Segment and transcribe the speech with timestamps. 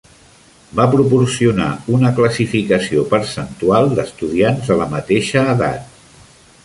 [0.77, 1.67] Va proporcionar
[1.97, 6.01] una classificació percentual d'estudiants de la mateixa edat.